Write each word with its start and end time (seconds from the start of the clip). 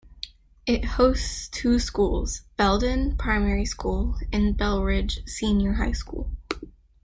It 0.65 0.83
hosts 0.83 1.47
two 1.47 1.77
schools- 1.77 2.41
Beldon 2.57 3.15
Primary 3.17 3.65
School 3.65 4.17
and 4.33 4.57
Belridge 4.57 5.19
Senior 5.29 5.73
High 5.73 5.91
School. 5.91 6.31